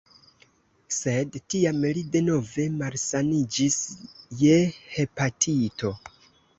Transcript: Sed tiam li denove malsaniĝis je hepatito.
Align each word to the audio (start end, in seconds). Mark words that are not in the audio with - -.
Sed 0.99 1.37
tiam 1.55 1.83
li 1.99 2.03
denove 2.17 2.67
malsaniĝis 2.79 3.79
je 4.45 4.61
hepatito. 4.99 5.99